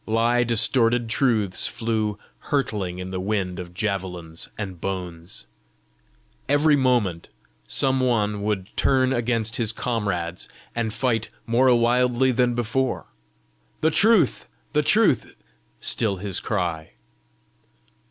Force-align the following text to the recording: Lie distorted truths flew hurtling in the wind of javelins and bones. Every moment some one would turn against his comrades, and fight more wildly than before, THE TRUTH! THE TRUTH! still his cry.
Lie 0.07 0.43
distorted 0.43 1.09
truths 1.11 1.67
flew 1.67 2.17
hurtling 2.49 2.97
in 2.97 3.11
the 3.11 3.19
wind 3.19 3.59
of 3.59 3.71
javelins 3.75 4.49
and 4.57 4.81
bones. 4.81 5.45
Every 6.49 6.75
moment 6.75 7.29
some 7.67 7.99
one 7.99 8.41
would 8.41 8.75
turn 8.75 9.13
against 9.13 9.57
his 9.57 9.71
comrades, 9.71 10.49
and 10.75 10.91
fight 10.91 11.29
more 11.45 11.71
wildly 11.75 12.31
than 12.31 12.55
before, 12.55 13.13
THE 13.81 13.91
TRUTH! 13.91 14.47
THE 14.73 14.81
TRUTH! 14.81 15.35
still 15.79 16.15
his 16.17 16.39
cry. 16.39 16.93